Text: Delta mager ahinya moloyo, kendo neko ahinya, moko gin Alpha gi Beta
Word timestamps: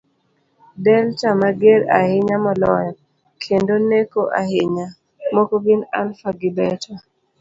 Delta 0.83 1.29
mager 1.41 1.81
ahinya 1.99 2.37
moloyo, 2.45 2.91
kendo 3.43 3.73
neko 3.89 4.21
ahinya, 4.41 4.87
moko 5.33 5.55
gin 5.63 5.81
Alpha 5.99 6.29
gi 6.39 6.49
Beta 6.57 6.93